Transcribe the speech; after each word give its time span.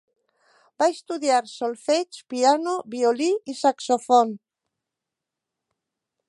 Va 0.83 0.85
estudiar 0.93 1.41
solfeig, 1.51 2.19
piano, 2.35 2.73
violí 2.95 3.29
i 3.53 3.55
saxòfon. 3.61 4.33